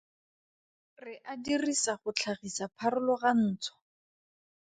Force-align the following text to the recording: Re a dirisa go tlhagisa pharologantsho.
Re 1.03 1.13
a 1.33 1.35
dirisa 1.47 1.91
go 2.01 2.09
tlhagisa 2.19 2.65
pharologantsho. 2.77 3.73